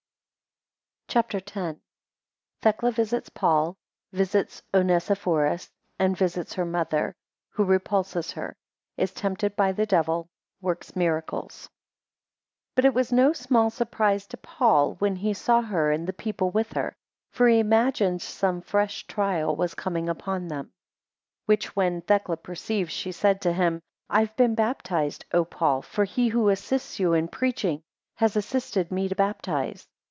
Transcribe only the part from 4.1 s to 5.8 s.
6 visits Onesiphorus;